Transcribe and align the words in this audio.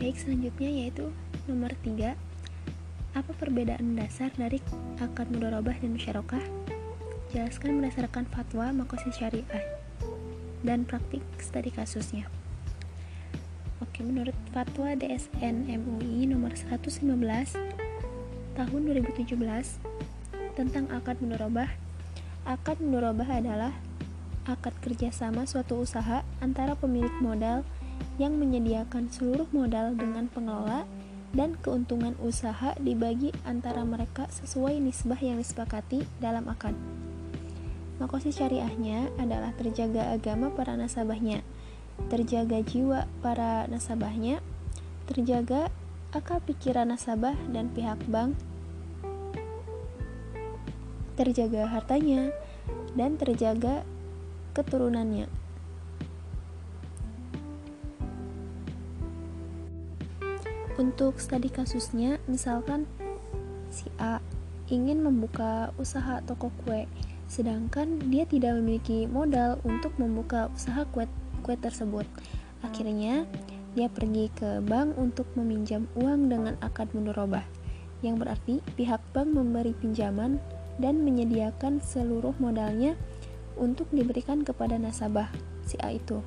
Baik, 0.00 0.16
selanjutnya 0.16 0.72
yaitu 0.72 1.12
nomor 1.44 1.76
3. 1.84 2.16
Apa 3.12 3.32
perbedaan 3.36 4.00
dasar 4.00 4.32
dari 4.32 4.56
akad 4.96 5.28
mudorobah 5.28 5.76
dan 5.76 5.92
musyarakah? 5.92 6.40
Jelaskan 7.36 7.76
berdasarkan 7.76 8.24
fatwa 8.32 8.72
makosid 8.72 9.12
syariah 9.12 9.60
dan 10.64 10.88
praktik 10.88 11.20
studi 11.36 11.68
kasusnya. 11.68 12.32
Oke, 13.84 14.00
menurut 14.00 14.32
fatwa 14.56 14.96
DSN 14.96 15.68
MUI 15.68 16.24
nomor 16.32 16.56
115 16.56 17.04
tahun 18.56 18.80
2017 18.80 19.36
tentang 20.56 20.88
akad 20.96 21.20
mudorobah, 21.20 21.68
akad 22.48 22.80
mudorobah 22.80 23.28
adalah 23.36 23.76
akad 24.48 24.72
kerjasama 24.80 25.44
suatu 25.44 25.84
usaha 25.84 26.24
antara 26.40 26.72
pemilik 26.72 27.12
modal 27.20 27.68
yang 28.20 28.36
menyediakan 28.36 29.08
seluruh 29.08 29.48
modal 29.50 29.96
dengan 29.96 30.28
pengelola 30.28 30.84
dan 31.30 31.54
keuntungan 31.62 32.18
usaha 32.20 32.74
dibagi 32.82 33.30
antara 33.46 33.86
mereka 33.86 34.26
sesuai 34.30 34.82
nisbah 34.82 35.18
yang 35.22 35.38
disepakati 35.38 36.02
dalam 36.18 36.50
akad. 36.50 36.74
Makosid 38.02 38.34
syariahnya 38.34 39.12
adalah 39.20 39.52
terjaga 39.54 40.10
agama 40.10 40.50
para 40.50 40.74
nasabahnya, 40.74 41.44
terjaga 42.08 42.64
jiwa 42.64 43.04
para 43.20 43.68
nasabahnya, 43.68 44.40
terjaga 45.04 45.68
akal 46.10 46.42
pikiran 46.42 46.90
nasabah 46.90 47.36
dan 47.52 47.70
pihak 47.70 48.00
bank, 48.08 48.34
terjaga 51.14 51.68
hartanya, 51.68 52.32
dan 52.96 53.20
terjaga 53.20 53.84
keturunannya. 54.56 55.39
Untuk 60.80 61.20
studi 61.20 61.52
kasusnya, 61.52 62.16
misalkan 62.24 62.88
si 63.68 63.92
A 64.00 64.24
ingin 64.72 65.04
membuka 65.04 65.76
usaha 65.76 66.24
toko 66.24 66.48
kue, 66.64 66.88
sedangkan 67.28 68.00
dia 68.08 68.24
tidak 68.24 68.56
memiliki 68.56 69.04
modal 69.04 69.60
untuk 69.60 69.92
membuka 70.00 70.48
usaha 70.56 70.88
kue, 70.88 71.04
kue 71.44 71.52
tersebut. 71.60 72.08
Akhirnya, 72.64 73.28
dia 73.76 73.92
pergi 73.92 74.32
ke 74.32 74.64
bank 74.64 74.96
untuk 74.96 75.28
meminjam 75.36 75.84
uang 76.00 76.32
dengan 76.32 76.56
akad 76.64 76.88
mudorobah, 76.96 77.44
yang 78.00 78.16
berarti 78.16 78.64
pihak 78.72 79.04
bank 79.12 79.36
memberi 79.36 79.76
pinjaman 79.76 80.40
dan 80.80 81.04
menyediakan 81.04 81.84
seluruh 81.84 82.32
modalnya 82.40 82.96
untuk 83.60 83.84
diberikan 83.92 84.48
kepada 84.48 84.80
nasabah 84.80 85.28
si 85.60 85.76
A 85.84 85.92
itu 85.92 86.24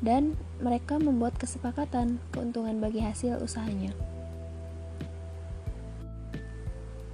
dan 0.00 0.36
mereka 0.60 0.96
membuat 0.96 1.36
kesepakatan 1.36 2.20
keuntungan 2.32 2.80
bagi 2.80 3.04
hasil 3.04 3.40
usahanya. 3.40 3.92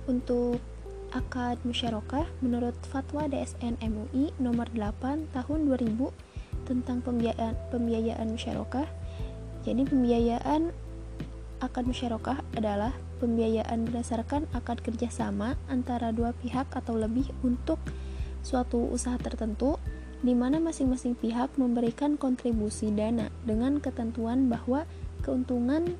Untuk 0.06 0.62
akad 1.10 1.58
musyarakah 1.66 2.26
menurut 2.42 2.78
fatwa 2.86 3.26
DSN 3.26 3.78
MUI 3.82 4.30
nomor 4.38 4.70
8 4.70 5.34
tahun 5.34 5.58
2000 5.66 6.14
tentang 6.66 7.02
pembiayaan 7.02 7.54
pembiayaan 7.74 8.28
musyarakah. 8.34 8.86
Jadi 9.66 9.82
pembiayaan 9.86 10.70
akad 11.58 11.84
musyarakah 11.90 12.38
adalah 12.54 12.94
pembiayaan 13.18 13.88
berdasarkan 13.88 14.46
akad 14.52 14.78
kerjasama 14.84 15.58
antara 15.66 16.12
dua 16.12 16.36
pihak 16.36 16.68
atau 16.70 16.94
lebih 16.94 17.26
untuk 17.40 17.80
suatu 18.46 18.86
usaha 18.92 19.18
tertentu 19.18 19.80
di 20.26 20.34
mana 20.34 20.58
masing-masing 20.58 21.14
pihak 21.14 21.54
memberikan 21.54 22.18
kontribusi 22.18 22.90
dana 22.90 23.30
dengan 23.46 23.78
ketentuan 23.78 24.50
bahwa 24.50 24.82
keuntungan 25.22 25.94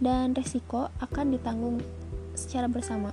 dan 0.00 0.32
resiko 0.32 0.88
akan 1.04 1.36
ditanggung 1.36 1.84
secara 2.32 2.64
bersama. 2.64 3.12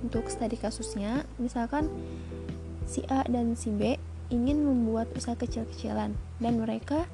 Untuk 0.00 0.32
studi 0.32 0.56
kasusnya, 0.56 1.28
misalkan 1.36 1.92
si 2.88 3.04
A 3.12 3.28
dan 3.28 3.52
si 3.60 3.68
B 3.68 4.00
ingin 4.32 4.64
membuat 4.64 5.12
usaha 5.12 5.36
kecil-kecilan 5.36 6.16
dan 6.40 6.54
mereka 6.56 7.04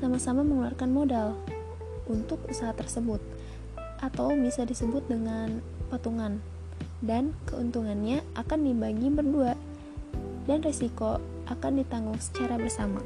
sama-sama 0.00 0.40
mengeluarkan 0.40 0.88
modal 0.88 1.36
untuk 2.08 2.40
usaha 2.48 2.72
tersebut 2.72 3.20
atau 4.00 4.32
bisa 4.40 4.64
disebut 4.64 5.04
dengan 5.04 5.60
patungan 5.92 6.40
dan 7.04 7.36
keuntungannya 7.44 8.24
akan 8.40 8.64
dibagi 8.64 9.12
berdua 9.12 9.52
dan 10.50 10.66
risiko 10.66 11.22
akan 11.46 11.78
ditanggung 11.78 12.18
secara 12.18 12.58
bersama. 12.58 12.98